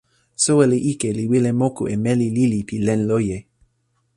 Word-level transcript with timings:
soweli 0.43 0.77
ike 0.91 1.09
li 1.17 1.23
wile 1.31 1.51
moku 1.61 1.83
e 1.93 1.95
meli 2.03 2.27
lili 2.37 2.59
pi 2.67 2.75
len 2.85 3.01
loje. 3.09 3.37